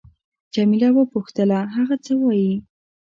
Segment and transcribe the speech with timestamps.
[0.53, 2.55] جميله وپوښتل: هغه څه وایي؟